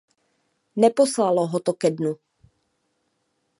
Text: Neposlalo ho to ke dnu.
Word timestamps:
Neposlalo 0.85 1.45
ho 1.51 1.59
to 1.65 1.71
ke 1.81 1.89
dnu. 1.95 2.13